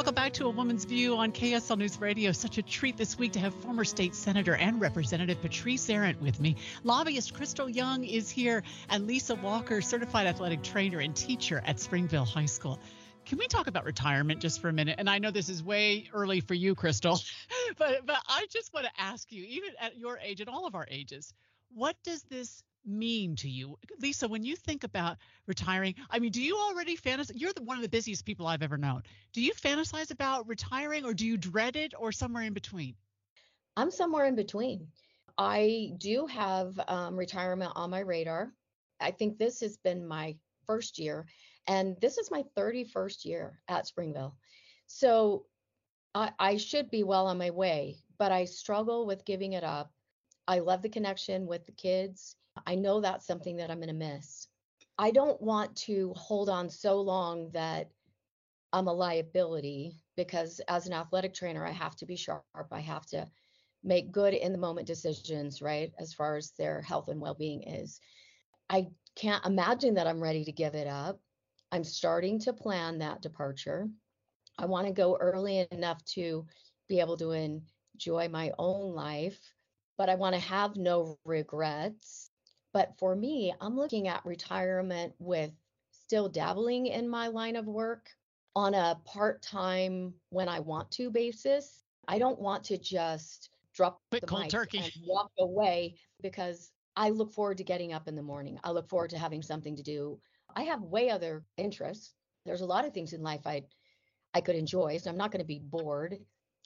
Welcome 0.00 0.14
back 0.14 0.32
to 0.32 0.46
A 0.46 0.50
Woman's 0.50 0.86
View 0.86 1.14
on 1.18 1.30
KSL 1.30 1.76
News 1.76 2.00
Radio. 2.00 2.32
Such 2.32 2.56
a 2.56 2.62
treat 2.62 2.96
this 2.96 3.18
week 3.18 3.32
to 3.32 3.38
have 3.38 3.52
former 3.56 3.84
state 3.84 4.14
senator 4.14 4.54
and 4.56 4.80
representative 4.80 5.42
Patrice 5.42 5.90
Arent 5.90 6.18
with 6.22 6.40
me. 6.40 6.56
Lobbyist 6.84 7.34
Crystal 7.34 7.68
Young 7.68 8.04
is 8.04 8.30
here, 8.30 8.62
and 8.88 9.06
Lisa 9.06 9.34
Walker, 9.34 9.82
certified 9.82 10.26
athletic 10.26 10.62
trainer 10.62 11.00
and 11.00 11.14
teacher 11.14 11.62
at 11.66 11.78
Springville 11.78 12.24
High 12.24 12.46
School. 12.46 12.80
Can 13.26 13.36
we 13.36 13.46
talk 13.46 13.66
about 13.66 13.84
retirement 13.84 14.40
just 14.40 14.62
for 14.62 14.70
a 14.70 14.72
minute? 14.72 14.94
And 14.96 15.10
I 15.10 15.18
know 15.18 15.30
this 15.30 15.50
is 15.50 15.62
way 15.62 16.08
early 16.14 16.40
for 16.40 16.54
you, 16.54 16.74
Crystal, 16.74 17.20
but 17.76 18.06
but 18.06 18.16
I 18.26 18.46
just 18.50 18.72
want 18.72 18.86
to 18.86 18.92
ask 18.96 19.30
you, 19.30 19.44
even 19.44 19.68
at 19.78 19.98
your 19.98 20.18
age 20.22 20.40
and 20.40 20.48
all 20.48 20.66
of 20.66 20.74
our 20.74 20.86
ages, 20.90 21.34
what 21.74 21.94
does 22.04 22.22
this 22.22 22.62
mean 22.84 23.36
to 23.36 23.48
you? 23.48 23.78
Lisa, 24.00 24.28
when 24.28 24.44
you 24.44 24.56
think 24.56 24.84
about 24.84 25.18
retiring, 25.46 25.94
I 26.10 26.18
mean, 26.18 26.30
do 26.30 26.42
you 26.42 26.56
already 26.56 26.96
fantasize? 26.96 27.32
You're 27.34 27.52
the, 27.52 27.62
one 27.62 27.76
of 27.76 27.82
the 27.82 27.88
busiest 27.88 28.24
people 28.24 28.46
I've 28.46 28.62
ever 28.62 28.78
known. 28.78 29.02
Do 29.32 29.42
you 29.42 29.52
fantasize 29.52 30.10
about 30.10 30.48
retiring 30.48 31.04
or 31.04 31.14
do 31.14 31.26
you 31.26 31.36
dread 31.36 31.76
it 31.76 31.94
or 31.98 32.12
somewhere 32.12 32.44
in 32.44 32.52
between? 32.52 32.94
I'm 33.76 33.90
somewhere 33.90 34.26
in 34.26 34.34
between. 34.34 34.86
I 35.38 35.92
do 35.98 36.26
have 36.26 36.78
um, 36.88 37.16
retirement 37.16 37.72
on 37.76 37.90
my 37.90 38.00
radar. 38.00 38.52
I 39.00 39.10
think 39.10 39.38
this 39.38 39.60
has 39.60 39.78
been 39.78 40.06
my 40.06 40.36
first 40.66 40.98
year, 40.98 41.26
and 41.66 41.96
this 42.00 42.18
is 42.18 42.30
my 42.30 42.44
31st 42.56 43.24
year 43.24 43.60
at 43.68 43.86
Springville. 43.86 44.36
So 44.86 45.46
I, 46.14 46.32
I 46.38 46.56
should 46.56 46.90
be 46.90 47.04
well 47.04 47.26
on 47.26 47.38
my 47.38 47.50
way, 47.50 48.02
but 48.18 48.32
I 48.32 48.44
struggle 48.44 49.06
with 49.06 49.24
giving 49.24 49.54
it 49.54 49.64
up. 49.64 49.92
I 50.46 50.58
love 50.58 50.82
the 50.82 50.88
connection 50.88 51.46
with 51.46 51.64
the 51.64 51.72
kids 51.72 52.36
I 52.66 52.74
know 52.74 53.00
that's 53.00 53.26
something 53.26 53.56
that 53.56 53.70
I'm 53.70 53.78
going 53.78 53.88
to 53.88 53.94
miss. 53.94 54.48
I 54.98 55.10
don't 55.10 55.40
want 55.40 55.74
to 55.76 56.12
hold 56.16 56.48
on 56.48 56.68
so 56.68 57.00
long 57.00 57.50
that 57.52 57.90
I'm 58.72 58.86
a 58.88 58.92
liability 58.92 59.96
because 60.16 60.60
as 60.68 60.86
an 60.86 60.92
athletic 60.92 61.34
trainer, 61.34 61.66
I 61.66 61.72
have 61.72 61.96
to 61.96 62.06
be 62.06 62.16
sharp. 62.16 62.44
I 62.70 62.80
have 62.80 63.06
to 63.06 63.26
make 63.82 64.12
good 64.12 64.34
in 64.34 64.52
the 64.52 64.58
moment 64.58 64.86
decisions, 64.86 65.62
right? 65.62 65.92
As 65.98 66.12
far 66.12 66.36
as 66.36 66.52
their 66.52 66.82
health 66.82 67.08
and 67.08 67.20
well 67.20 67.34
being 67.34 67.62
is. 67.62 68.00
I 68.68 68.88
can't 69.16 69.44
imagine 69.44 69.94
that 69.94 70.06
I'm 70.06 70.22
ready 70.22 70.44
to 70.44 70.52
give 70.52 70.74
it 70.74 70.86
up. 70.86 71.18
I'm 71.72 71.84
starting 71.84 72.38
to 72.40 72.52
plan 72.52 72.98
that 72.98 73.22
departure. 73.22 73.88
I 74.58 74.66
want 74.66 74.86
to 74.86 74.92
go 74.92 75.16
early 75.16 75.66
enough 75.70 76.04
to 76.16 76.46
be 76.88 77.00
able 77.00 77.16
to 77.18 77.30
enjoy 77.30 78.28
my 78.28 78.52
own 78.58 78.94
life, 78.94 79.40
but 79.96 80.08
I 80.08 80.14
want 80.16 80.34
to 80.34 80.40
have 80.40 80.76
no 80.76 81.18
regrets. 81.24 82.29
But 82.72 82.96
for 82.98 83.16
me, 83.16 83.52
I'm 83.60 83.76
looking 83.76 84.08
at 84.08 84.24
retirement 84.24 85.14
with 85.18 85.50
still 85.90 86.28
dabbling 86.28 86.86
in 86.86 87.08
my 87.08 87.28
line 87.28 87.56
of 87.56 87.66
work 87.66 88.08
on 88.54 88.74
a 88.74 89.00
part 89.04 89.42
time 89.42 90.14
when 90.30 90.48
I 90.48 90.60
want 90.60 90.90
to 90.92 91.10
basis. 91.10 91.84
I 92.08 92.18
don't 92.18 92.40
want 92.40 92.64
to 92.64 92.78
just 92.78 93.50
drop 93.74 94.00
Quit 94.10 94.22
the 94.22 94.26
cold 94.26 94.42
mic 94.42 94.50
turkey. 94.50 94.78
and 94.78 94.92
walk 95.06 95.30
away 95.38 95.94
because 96.22 96.72
I 96.96 97.10
look 97.10 97.32
forward 97.32 97.58
to 97.58 97.64
getting 97.64 97.92
up 97.92 98.08
in 98.08 98.16
the 98.16 98.22
morning. 98.22 98.58
I 98.64 98.70
look 98.72 98.88
forward 98.88 99.10
to 99.10 99.18
having 99.18 99.42
something 99.42 99.76
to 99.76 99.82
do. 99.82 100.18
I 100.54 100.64
have 100.64 100.82
way 100.82 101.10
other 101.10 101.44
interests. 101.56 102.14
There's 102.44 102.62
a 102.62 102.66
lot 102.66 102.84
of 102.84 102.92
things 102.92 103.12
in 103.12 103.22
life 103.22 103.46
I 103.46 103.62
I 104.32 104.40
could 104.40 104.54
enjoy, 104.54 104.96
so 104.98 105.10
I'm 105.10 105.16
not 105.16 105.32
going 105.32 105.40
to 105.40 105.46
be 105.46 105.58
bored. 105.58 106.16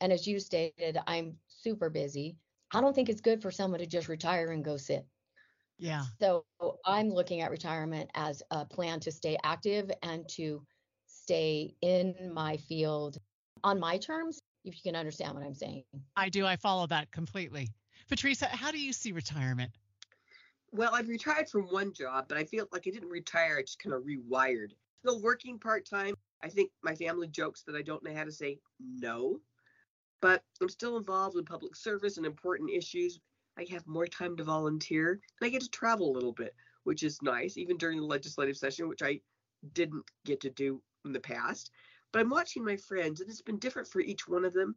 And 0.00 0.12
as 0.12 0.26
you 0.26 0.40
stated, 0.40 0.98
I'm 1.06 1.36
super 1.46 1.90
busy. 1.90 2.36
I 2.72 2.80
don't 2.80 2.94
think 2.94 3.10
it's 3.10 3.20
good 3.20 3.42
for 3.42 3.50
someone 3.50 3.80
to 3.80 3.86
just 3.86 4.08
retire 4.08 4.52
and 4.52 4.64
go 4.64 4.78
sit. 4.78 5.06
Yeah. 5.80 6.04
So 6.20 6.44
I'm 6.84 7.08
looking 7.08 7.40
at 7.40 7.50
retirement 7.50 8.10
as 8.14 8.42
a 8.50 8.64
plan 8.66 9.00
to 9.00 9.10
stay 9.10 9.38
active 9.42 9.90
and 10.02 10.28
to 10.30 10.62
stay 11.06 11.74
in 11.80 12.14
my 12.32 12.58
field 12.58 13.18
on 13.64 13.80
my 13.80 13.96
terms, 13.96 14.40
if 14.64 14.74
you 14.74 14.82
can 14.82 14.94
understand 14.94 15.34
what 15.34 15.42
I'm 15.42 15.54
saying. 15.54 15.84
I 16.16 16.28
do. 16.28 16.44
I 16.46 16.56
follow 16.56 16.86
that 16.88 17.10
completely. 17.10 17.68
Patrice, 18.08 18.40
how 18.40 18.70
do 18.70 18.78
you 18.78 18.92
see 18.92 19.12
retirement? 19.12 19.70
Well, 20.72 20.94
I've 20.94 21.08
retired 21.08 21.48
from 21.48 21.62
one 21.64 21.92
job, 21.92 22.26
but 22.28 22.36
I 22.36 22.44
feel 22.44 22.66
like 22.72 22.86
I 22.86 22.90
didn't 22.90 23.08
retire. 23.08 23.56
I 23.58 23.62
just 23.62 23.78
kind 23.78 23.94
of 23.94 24.02
rewired. 24.02 24.72
Still 25.02 25.20
working 25.20 25.58
part 25.58 25.88
time. 25.88 26.14
I 26.42 26.48
think 26.48 26.70
my 26.82 26.94
family 26.94 27.26
jokes 27.26 27.62
that 27.66 27.74
I 27.74 27.82
don't 27.82 28.04
know 28.04 28.14
how 28.14 28.24
to 28.24 28.32
say 28.32 28.58
no, 28.78 29.40
but 30.20 30.42
I'm 30.60 30.68
still 30.68 30.96
involved 30.96 31.36
in 31.36 31.44
public 31.44 31.74
service 31.74 32.18
and 32.18 32.26
important 32.26 32.70
issues 32.70 33.18
I 33.58 33.66
have 33.70 33.86
more 33.86 34.06
time 34.06 34.36
to 34.36 34.44
volunteer 34.44 35.12
and 35.12 35.46
I 35.46 35.48
get 35.48 35.62
to 35.62 35.70
travel 35.70 36.10
a 36.10 36.14
little 36.14 36.32
bit, 36.32 36.54
which 36.84 37.02
is 37.02 37.22
nice, 37.22 37.56
even 37.56 37.76
during 37.76 37.98
the 37.98 38.06
legislative 38.06 38.56
session, 38.56 38.88
which 38.88 39.02
I 39.02 39.20
didn't 39.72 40.04
get 40.24 40.40
to 40.40 40.50
do 40.50 40.82
in 41.04 41.12
the 41.12 41.20
past. 41.20 41.70
But 42.12 42.20
I'm 42.20 42.30
watching 42.30 42.64
my 42.64 42.76
friends, 42.76 43.20
and 43.20 43.30
it's 43.30 43.42
been 43.42 43.58
different 43.58 43.88
for 43.88 44.00
each 44.00 44.26
one 44.26 44.44
of 44.44 44.52
them. 44.52 44.74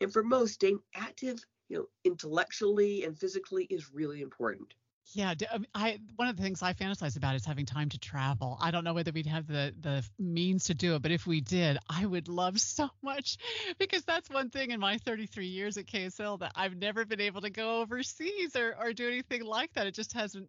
And 0.00 0.12
for 0.12 0.22
most, 0.22 0.54
staying 0.54 0.80
active, 0.94 1.42
you 1.68 1.78
know, 1.78 1.86
intellectually 2.04 3.04
and 3.04 3.18
physically 3.18 3.64
is 3.70 3.92
really 3.92 4.22
important. 4.22 4.74
Yeah, 5.12 5.34
um, 5.52 5.66
I 5.74 5.98
one 6.16 6.28
of 6.28 6.36
the 6.36 6.42
things 6.42 6.62
I 6.62 6.72
fantasize 6.72 7.16
about 7.16 7.34
is 7.34 7.44
having 7.44 7.66
time 7.66 7.88
to 7.88 7.98
travel. 7.98 8.56
I 8.60 8.70
don't 8.70 8.84
know 8.84 8.94
whether 8.94 9.10
we'd 9.10 9.26
have 9.26 9.46
the 9.46 9.74
the 9.80 10.04
means 10.18 10.64
to 10.66 10.74
do 10.74 10.94
it, 10.94 11.02
but 11.02 11.10
if 11.10 11.26
we 11.26 11.40
did, 11.40 11.78
I 11.88 12.06
would 12.06 12.28
love 12.28 12.60
so 12.60 12.88
much 13.02 13.38
because 13.78 14.04
that's 14.04 14.30
one 14.30 14.50
thing 14.50 14.70
in 14.70 14.78
my 14.78 14.98
33 14.98 15.46
years 15.46 15.76
at 15.76 15.86
KSL 15.86 16.38
that 16.40 16.52
I've 16.54 16.76
never 16.76 17.04
been 17.04 17.20
able 17.20 17.40
to 17.40 17.50
go 17.50 17.80
overseas 17.80 18.54
or 18.54 18.76
or 18.78 18.92
do 18.92 19.08
anything 19.08 19.44
like 19.44 19.72
that. 19.74 19.86
It 19.86 19.94
just 19.94 20.12
hasn't 20.12 20.48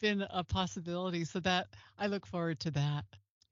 been 0.00 0.26
a 0.28 0.44
possibility. 0.44 1.24
So 1.24 1.40
that 1.40 1.68
I 1.98 2.08
look 2.08 2.26
forward 2.26 2.60
to 2.60 2.70
that. 2.72 3.04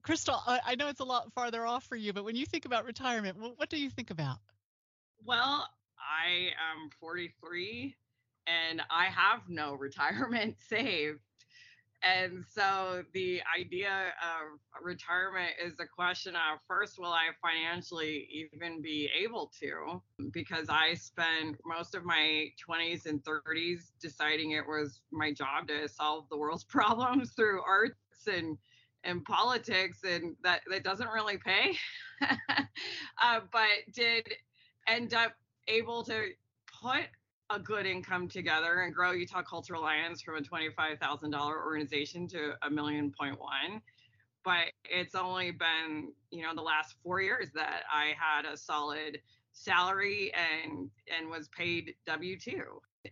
Crystal, 0.03 0.43
I, 0.47 0.61
I 0.67 0.75
know 0.75 0.88
it's 0.88 1.00
a 1.00 1.05
lot 1.05 1.32
farther 1.32 1.65
off 1.67 1.84
for 1.84 1.97
you, 1.97 2.12
but 2.12 2.25
when 2.25 2.37
you 2.37 2.47
think 2.47 2.65
about 2.65 2.84
retirement, 2.84 3.38
what, 3.38 3.59
what 3.59 3.69
do 3.71 3.78
you 3.78 3.91
think 3.91 4.11
about? 4.11 4.38
Well, 5.25 5.69
I 5.99 6.50
am 6.72 6.91
43 7.00 7.94
and 8.46 8.82
I 8.90 9.06
have 9.06 9.42
no 9.48 9.74
retirement 9.78 10.56
saved. 10.68 11.20
And 12.02 12.44
so 12.48 13.02
the 13.12 13.42
idea 13.58 13.90
of 14.22 14.58
retirement 14.82 15.52
is 15.62 15.74
a 15.80 15.86
question 15.86 16.34
of 16.34 16.58
first, 16.66 16.98
will 16.98 17.12
I 17.12 17.28
financially 17.42 18.26
even 18.32 18.80
be 18.80 19.10
able 19.22 19.52
to? 19.60 20.00
Because 20.32 20.68
I 20.70 20.94
spent 20.94 21.58
most 21.66 21.94
of 21.94 22.04
my 22.04 22.48
20s 22.66 23.04
and 23.04 23.22
30s 23.22 23.90
deciding 24.00 24.52
it 24.52 24.66
was 24.66 25.02
my 25.10 25.30
job 25.32 25.68
to 25.68 25.88
solve 25.88 26.24
the 26.30 26.38
world's 26.38 26.64
problems 26.68 27.32
through 27.32 27.62
arts 27.62 27.96
and 28.26 28.56
and 29.02 29.24
politics, 29.24 30.00
and 30.04 30.36
that 30.42 30.60
that 30.70 30.84
doesn't 30.84 31.08
really 31.08 31.38
pay. 31.38 31.74
uh, 33.22 33.40
but 33.50 33.94
did 33.94 34.26
end 34.86 35.14
up 35.14 35.32
able 35.68 36.04
to 36.04 36.26
put 36.82 37.06
a 37.50 37.59
good 37.59 37.84
income 37.84 38.28
together 38.28 38.83
and 38.83 38.94
grow 38.94 39.11
Utah 39.11 39.43
Cultural 39.43 39.83
Alliance 39.83 40.22
from 40.22 40.37
a 40.37 40.41
$25,000 40.41 41.34
organization 41.34 42.28
to 42.28 42.53
a 42.62 42.71
million 42.71 43.12
point 43.19 43.38
one. 43.38 43.83
But 44.44 44.66
it's 44.84 45.15
only 45.15 45.50
been, 45.50 46.12
you 46.31 46.43
know, 46.43 46.55
the 46.55 46.62
last 46.62 46.94
four 47.03 47.21
years 47.21 47.49
that 47.55 47.83
I 47.93 48.15
had 48.19 48.50
a 48.50 48.56
solid 48.56 49.19
salary 49.53 50.33
and 50.33 50.88
and 51.15 51.28
was 51.28 51.49
paid 51.49 51.94
W-2. 52.06 52.62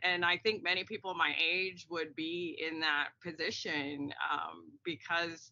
And 0.03 0.25
I 0.25 0.39
think 0.39 0.63
many 0.63 0.85
people 0.85 1.15
my 1.15 1.35
age 1.39 1.87
would 1.91 2.15
be 2.15 2.59
in 2.67 2.81
that 2.81 3.09
position 3.23 4.13
um, 4.33 4.71
because, 4.85 5.51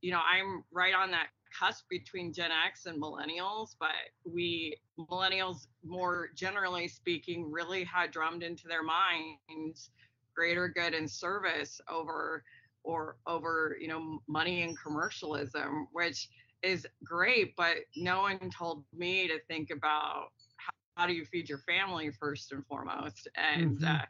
you 0.00 0.12
know, 0.12 0.20
I'm 0.20 0.62
right 0.70 0.94
on 0.94 1.10
that 1.12 1.28
cusp 1.58 1.88
between 1.88 2.32
Gen 2.32 2.50
X 2.66 2.86
and 2.86 3.00
millennials, 3.00 3.74
but 3.78 3.90
we 4.24 4.76
millennials, 5.10 5.66
more 5.84 6.30
generally 6.34 6.88
speaking, 6.88 7.50
really 7.50 7.84
had 7.84 8.10
drummed 8.10 8.42
into 8.42 8.68
their 8.68 8.82
minds 8.82 9.90
greater 10.34 10.68
good 10.68 10.94
and 10.94 11.10
service 11.10 11.80
over 11.90 12.44
or 12.84 13.16
over 13.26 13.76
you 13.80 13.88
know 13.88 14.20
money 14.28 14.62
and 14.62 14.78
commercialism, 14.80 15.88
which 15.92 16.28
is 16.62 16.86
great, 17.04 17.54
but 17.56 17.76
no 17.96 18.20
one 18.22 18.50
told 18.56 18.84
me 18.96 19.28
to 19.28 19.38
think 19.48 19.70
about 19.70 20.28
how, 20.56 20.72
how 20.96 21.06
do 21.06 21.12
you 21.12 21.24
feed 21.24 21.48
your 21.48 21.58
family 21.58 22.10
first 22.10 22.52
and 22.52 22.64
foremost, 22.66 23.28
and 23.36 23.78
mm-hmm. 23.78 23.96
uh, 23.96 24.02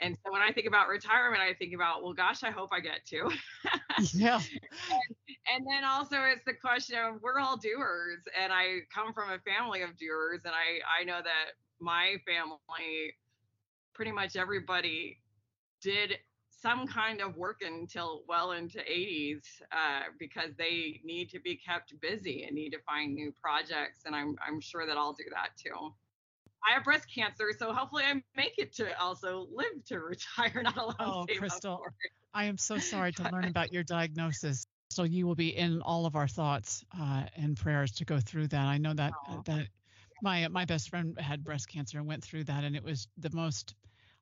and 0.00 0.16
so 0.24 0.32
when 0.32 0.40
I 0.40 0.52
think 0.52 0.66
about 0.66 0.88
retirement, 0.88 1.42
I 1.42 1.52
think 1.54 1.74
about, 1.74 2.02
well, 2.02 2.14
gosh, 2.14 2.42
I 2.42 2.50
hope 2.50 2.70
I 2.72 2.80
get 2.80 3.04
to. 3.06 3.30
yeah. 4.14 4.40
And, 4.90 5.16
and, 5.54 5.66
then 5.66 5.84
also 5.84 6.16
it's 6.22 6.44
the 6.44 6.54
question 6.54 6.98
of 6.98 7.20
we're 7.22 7.38
all 7.38 7.56
doers, 7.56 8.20
and 8.40 8.52
I 8.52 8.80
come 8.94 9.12
from 9.12 9.30
a 9.30 9.38
family 9.38 9.82
of 9.82 9.96
doers, 9.98 10.40
and 10.44 10.54
I 10.54 11.00
I 11.00 11.04
know 11.04 11.20
that 11.22 11.52
my 11.80 12.16
family, 12.26 13.14
pretty 13.94 14.12
much 14.12 14.36
everybody, 14.36 15.18
did 15.82 16.18
some 16.60 16.86
kind 16.86 17.20
of 17.20 17.36
work 17.36 17.60
until 17.62 18.22
well 18.28 18.52
into 18.52 18.78
80s 18.78 19.42
uh, 19.72 20.02
because 20.18 20.50
they 20.58 21.00
need 21.04 21.30
to 21.30 21.40
be 21.40 21.56
kept 21.56 21.98
busy 22.00 22.44
and 22.44 22.54
need 22.54 22.70
to 22.70 22.78
find 22.86 23.14
new 23.14 23.32
projects, 23.42 24.00
and 24.06 24.14
I'm 24.14 24.36
I'm 24.46 24.60
sure 24.60 24.86
that 24.86 24.96
I'll 24.96 25.14
do 25.14 25.24
that 25.32 25.50
too. 25.56 25.92
I 26.68 26.74
have 26.74 26.84
breast 26.84 27.06
cancer, 27.12 27.52
so 27.58 27.72
hopefully 27.72 28.04
I 28.04 28.22
make 28.36 28.58
it 28.58 28.74
to 28.74 28.98
also 29.00 29.46
live 29.52 29.84
to 29.86 30.00
retire, 30.00 30.62
not 30.62 30.76
alone. 30.76 30.94
Oh, 31.00 31.26
Crystal, 31.38 31.82
I 32.34 32.44
am 32.44 32.58
so 32.58 32.78
sorry 32.78 33.12
to 33.12 33.30
learn 33.30 33.44
about 33.44 33.72
your 33.72 33.82
diagnosis. 33.82 34.66
So 34.90 35.04
you 35.04 35.26
will 35.26 35.36
be 35.36 35.56
in 35.56 35.82
all 35.82 36.04
of 36.04 36.16
our 36.16 36.26
thoughts 36.26 36.84
uh, 36.98 37.22
and 37.36 37.56
prayers 37.56 37.92
to 37.92 38.04
go 38.04 38.18
through 38.18 38.48
that. 38.48 38.66
I 38.66 38.76
know 38.76 38.92
that 38.94 39.12
that 39.44 39.68
my 40.20 40.48
my 40.48 40.64
best 40.64 40.90
friend 40.90 41.18
had 41.18 41.44
breast 41.44 41.68
cancer 41.68 41.98
and 41.98 42.06
went 42.06 42.24
through 42.24 42.44
that, 42.44 42.64
and 42.64 42.74
it 42.74 42.82
was 42.82 43.06
the 43.16 43.30
most 43.32 43.74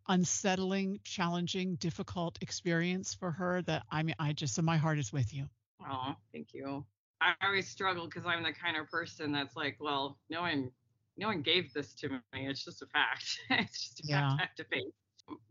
unsettling, 0.08 1.00
challenging, 1.04 1.76
difficult 1.76 2.38
experience 2.42 3.14
for 3.14 3.30
her. 3.30 3.62
That 3.62 3.84
I 3.90 4.02
mean, 4.02 4.14
I 4.18 4.34
just 4.34 4.54
so 4.54 4.62
my 4.62 4.76
heart 4.76 4.98
is 4.98 5.12
with 5.12 5.32
you. 5.32 5.48
Oh, 5.90 6.14
thank 6.32 6.48
you. 6.52 6.84
I 7.20 7.34
always 7.42 7.68
struggle 7.68 8.04
because 8.04 8.26
I'm 8.26 8.42
the 8.42 8.52
kind 8.52 8.76
of 8.76 8.88
person 8.88 9.32
that's 9.32 9.56
like, 9.56 9.76
well, 9.80 10.18
no 10.30 10.42
one, 10.42 10.70
no 11.16 11.28
one 11.28 11.42
gave 11.42 11.72
this 11.72 11.94
to 11.94 12.08
me. 12.10 12.18
It's 12.32 12.64
just 12.64 12.82
a 12.82 12.86
fact. 12.86 13.38
it's 13.50 13.80
just 13.80 14.00
a 14.00 14.02
yeah. 14.06 14.20
fact 14.20 14.34
I 14.38 14.42
have 14.42 14.54
to 14.56 14.64
face. 14.64 14.92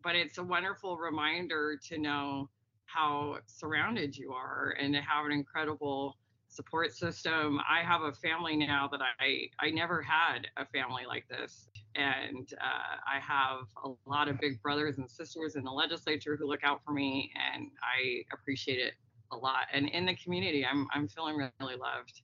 But 0.04 0.16
it's 0.16 0.38
a 0.38 0.44
wonderful 0.44 0.98
reminder 0.98 1.80
to 1.88 1.98
know 1.98 2.50
how 2.88 3.38
surrounded 3.46 4.18
you 4.18 4.32
are 4.32 4.76
and 4.80 4.94
to 4.94 5.02
have 5.02 5.26
an 5.26 5.32
incredible 5.32 6.18
support 6.50 6.94
system. 6.94 7.60
I 7.70 7.84
have 7.84 8.02
a 8.02 8.14
family 8.14 8.56
now 8.56 8.88
that 8.92 9.02
I 9.20 9.50
I 9.60 9.70
never 9.70 10.02
had 10.02 10.48
a 10.58 10.66
family 10.66 11.04
like 11.08 11.28
this, 11.28 11.68
and 11.96 12.52
uh, 12.60 12.98
I 13.06 13.20
have 13.20 13.68
a 13.84 14.10
lot 14.10 14.28
of 14.28 14.40
big 14.40 14.62
brothers 14.62 14.98
and 14.98 15.10
sisters 15.10 15.56
in 15.56 15.64
the 15.64 15.72
legislature 15.72 16.36
who 16.36 16.48
look 16.48 16.64
out 16.64 16.82
for 16.86 16.92
me, 16.94 17.32
and 17.54 17.70
I 17.82 18.24
appreciate 18.34 18.80
it 18.80 18.94
a 19.32 19.36
lot. 19.36 19.68
And 19.74 19.90
in 19.90 20.06
the 20.06 20.16
community, 20.16 20.66
I'm 20.66 20.88
I'm 20.94 21.08
feeling 21.08 21.36
really 21.36 21.76
loved. 21.76 22.22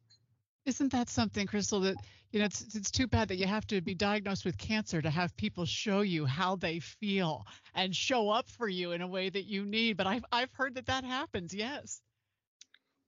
Isn't 0.65 0.91
that 0.93 1.09
something, 1.09 1.45
Crystal? 1.45 1.81
That 1.81 1.97
you 2.31 2.39
know, 2.39 2.45
it's 2.45 2.75
it's 2.75 2.89
too 2.89 3.07
bad 3.07 3.27
that 3.27 3.35
you 3.35 3.45
have 3.45 3.67
to 3.67 3.81
be 3.81 3.93
diagnosed 3.93 4.45
with 4.45 4.57
cancer 4.57 5.01
to 5.01 5.09
have 5.09 5.35
people 5.35 5.65
show 5.65 6.01
you 6.01 6.25
how 6.25 6.55
they 6.55 6.79
feel 6.79 7.45
and 7.75 7.93
show 7.93 8.29
up 8.29 8.49
for 8.49 8.69
you 8.69 8.93
in 8.93 9.01
a 9.01 9.07
way 9.07 9.29
that 9.29 9.43
you 9.43 9.65
need. 9.65 9.97
But 9.97 10.07
I've 10.07 10.25
I've 10.31 10.53
heard 10.53 10.75
that 10.75 10.85
that 10.85 11.03
happens. 11.03 11.53
Yes. 11.53 12.01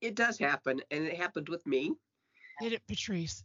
It 0.02 0.16
does 0.16 0.38
happen, 0.38 0.82
and 0.92 1.06
it 1.06 1.16
happened 1.16 1.48
with 1.48 1.66
me. 1.66 1.94
Did 2.62 2.74
it, 2.74 2.82
Patrice? 2.88 3.44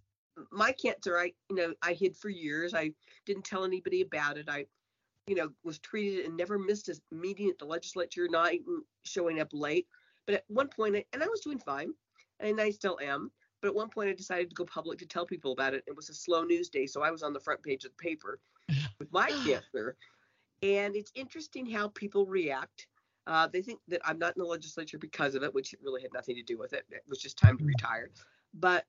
My 0.51 0.73
cancer, 0.73 1.19
I 1.19 1.33
you 1.49 1.57
know, 1.57 1.75
I 1.83 1.93
hid 1.93 2.17
for 2.17 2.31
years. 2.31 2.75
I 2.75 2.93
didn't 3.27 3.45
tell 3.45 3.65
anybody 3.65 4.03
about 4.03 4.39
it. 4.39 4.49
I, 4.49 4.67
you 5.29 5.37
know, 5.37 5.51
was 5.63 5.79
treated 5.79 6.27
and 6.27 6.37
never 6.37 6.59
missed 6.59 6.89
a 6.89 7.01
meeting 7.13 7.49
at 7.49 7.59
the 7.59 7.65
legislature, 7.65 8.27
not 8.29 8.55
even 8.55 8.83
showing 9.05 9.41
up 9.41 9.49
late. 9.53 9.87
But 10.27 10.35
at 10.35 10.45
one 10.49 10.69
point, 10.69 10.97
and 11.13 11.23
I 11.23 11.29
was 11.29 11.41
doing 11.41 11.61
fine, 11.61 11.93
and 12.41 12.61
I 12.61 12.71
still 12.71 12.99
am. 13.01 13.31
But 13.61 13.69
at 13.69 13.75
one 13.75 13.89
point, 13.89 14.09
I 14.09 14.13
decided 14.15 14.49
to 14.49 14.55
go 14.55 14.65
public 14.65 14.99
to 15.01 15.07
tell 15.07 15.27
people 15.27 15.53
about 15.53 15.75
it. 15.75 15.85
It 15.87 15.95
was 15.95 16.09
a 16.09 16.15
slow 16.15 16.45
news 16.45 16.69
day, 16.69 16.87
so 16.87 17.03
I 17.03 17.11
was 17.11 17.23
on 17.23 17.33
the 17.33 17.41
front 17.41 17.63
page 17.63 17.85
of 17.85 17.93
the 17.97 18.03
paper 18.03 18.39
with 18.99 19.13
my 19.13 19.31
cancer. 19.45 19.97
And 20.63 20.95
it's 20.95 21.13
interesting 21.15 21.67
how 21.67 21.89
people 21.89 22.27
react. 22.27 22.87
Uh, 23.27 23.47
they 23.47 23.63
think 23.63 23.81
that 23.89 24.01
I'm 24.05 24.19
not 24.19 24.35
in 24.37 24.43
the 24.43 24.49
legislature 24.49 24.99
because 24.99 25.35
of 25.35 25.43
it, 25.43 25.55
which 25.55 25.75
really 25.83 26.03
had 26.03 26.13
nothing 26.13 26.37
to 26.37 26.43
do 26.43 26.59
with 26.59 26.73
it. 26.73 26.85
It 26.91 27.03
was 27.09 27.19
just 27.19 27.39
time 27.39 27.59
to 27.59 27.65
retire. 27.65 28.11
But 28.55 28.87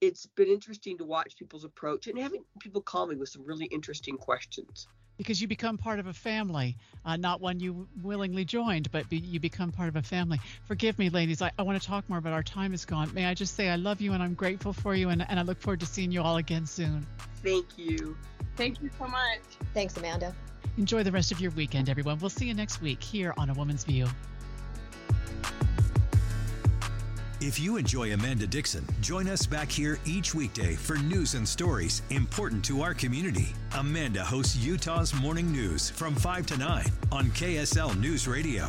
it's 0.00 0.26
been 0.26 0.48
interesting 0.48 0.98
to 0.98 1.04
watch 1.04 1.36
people's 1.36 1.64
approach 1.64 2.06
and 2.06 2.18
having 2.18 2.44
people 2.60 2.82
call 2.82 3.06
me 3.06 3.16
with 3.16 3.28
some 3.28 3.44
really 3.44 3.66
interesting 3.66 4.16
questions 4.16 4.88
because 5.16 5.40
you 5.40 5.48
become 5.48 5.78
part 5.78 5.98
of 5.98 6.06
a 6.06 6.12
family, 6.12 6.76
uh, 7.04 7.16
not 7.16 7.40
one 7.40 7.60
you 7.60 7.86
willingly 8.02 8.44
joined, 8.44 8.90
but 8.90 9.08
be, 9.08 9.18
you 9.18 9.38
become 9.38 9.70
part 9.70 9.88
of 9.88 9.96
a 9.96 10.02
family. 10.02 10.40
Forgive 10.64 10.98
me, 10.98 11.08
ladies. 11.08 11.40
I, 11.42 11.50
I 11.58 11.62
want 11.62 11.80
to 11.80 11.86
talk 11.86 12.08
more, 12.08 12.20
but 12.20 12.32
our 12.32 12.42
time 12.42 12.74
is 12.74 12.84
gone. 12.84 13.12
May 13.14 13.26
I 13.26 13.34
just 13.34 13.54
say 13.54 13.68
I 13.68 13.76
love 13.76 14.00
you 14.00 14.12
and 14.12 14.22
I'm 14.22 14.34
grateful 14.34 14.72
for 14.72 14.94
you, 14.94 15.10
and, 15.10 15.24
and 15.28 15.38
I 15.38 15.42
look 15.42 15.60
forward 15.60 15.80
to 15.80 15.86
seeing 15.86 16.10
you 16.10 16.22
all 16.22 16.36
again 16.36 16.66
soon. 16.66 17.06
Thank 17.42 17.78
you. 17.78 18.16
Thank 18.56 18.82
you 18.82 18.90
so 18.98 19.06
much. 19.06 19.40
Thanks, 19.72 19.96
Amanda. 19.96 20.34
Enjoy 20.78 21.02
the 21.02 21.12
rest 21.12 21.30
of 21.30 21.40
your 21.40 21.52
weekend, 21.52 21.88
everyone. 21.88 22.18
We'll 22.18 22.30
see 22.30 22.46
you 22.46 22.54
next 22.54 22.82
week 22.82 23.02
here 23.02 23.34
on 23.36 23.50
A 23.50 23.54
Woman's 23.54 23.84
View. 23.84 24.06
If 27.40 27.58
you 27.58 27.76
enjoy 27.76 28.14
Amanda 28.14 28.46
Dickson, 28.46 28.86
join 29.00 29.28
us 29.28 29.44
back 29.44 29.70
here 29.70 29.98
each 30.04 30.34
weekday 30.34 30.74
for 30.74 30.96
news 30.96 31.34
and 31.34 31.46
stories 31.46 32.02
important 32.10 32.64
to 32.66 32.82
our 32.82 32.94
community. 32.94 33.48
Amanda 33.74 34.24
hosts 34.24 34.56
Utah's 34.56 35.12
Morning 35.14 35.50
News 35.50 35.90
from 35.90 36.14
5 36.14 36.46
to 36.46 36.56
9 36.56 36.84
on 37.10 37.26
KSL 37.30 37.98
News 37.98 38.28
Radio. 38.28 38.68